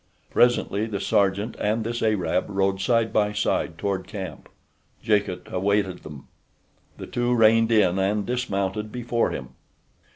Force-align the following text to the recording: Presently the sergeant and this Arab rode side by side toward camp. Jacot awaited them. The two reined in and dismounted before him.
Presently 0.31 0.87
the 0.87 0.99
sergeant 0.99 1.55
and 1.59 1.83
this 1.83 2.01
Arab 2.01 2.45
rode 2.49 2.81
side 2.81 3.13
by 3.13 3.33
side 3.33 3.77
toward 3.77 4.07
camp. 4.07 4.49
Jacot 5.03 5.47
awaited 5.53 5.99
them. 6.01 6.27
The 6.97 7.05
two 7.05 7.35
reined 7.35 7.71
in 7.71 7.99
and 7.99 8.25
dismounted 8.25 8.91
before 8.91 9.29
him. 9.29 9.49